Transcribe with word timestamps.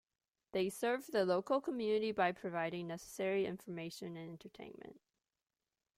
They 0.51 0.71
serve 0.71 1.05
the 1.11 1.25
local 1.25 1.61
community 1.61 2.11
by 2.11 2.31
providing 2.31 2.87
necessary 2.87 3.45
information 3.45 4.17
and 4.17 4.31
entertainment. 4.31 4.99